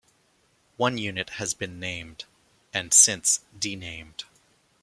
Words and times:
One 0.77 0.97
unit 0.97 1.29
has 1.37 1.53
been 1.53 1.79
named- 1.79 2.25
and 2.73 2.91
since 2.91 3.41
denamed. 3.59 4.23